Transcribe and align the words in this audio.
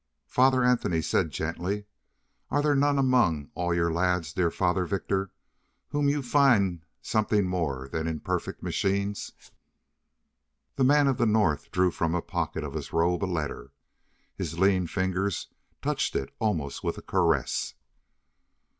Father 0.25 0.63
Anthony 0.63 0.99
said 0.99 1.29
gently: 1.29 1.85
"Are 2.49 2.63
there 2.63 2.73
none 2.73 2.97
among 2.97 3.51
all 3.53 3.71
your 3.71 3.93
lads, 3.93 4.33
dear 4.33 4.49
Father 4.49 4.87
Victor, 4.87 5.29
whom 5.89 6.09
you 6.09 6.23
find 6.23 6.83
something 7.03 7.45
more 7.47 7.87
than 7.87 8.07
imperfect 8.07 8.63
machines?" 8.63 9.33
The 10.75 10.83
man 10.83 11.05
of 11.05 11.17
the 11.17 11.27
north 11.27 11.69
drew 11.71 11.91
from 11.91 12.15
a 12.15 12.21
pocket 12.23 12.63
of 12.63 12.73
his 12.73 12.91
robe 12.91 13.23
a 13.23 13.25
letter. 13.25 13.73
His 14.35 14.57
lean 14.57 14.87
fingers 14.87 15.49
touched 15.83 16.15
it 16.15 16.33
almost 16.39 16.83
with 16.83 16.97
a 16.97 17.03
caress. 17.03 17.75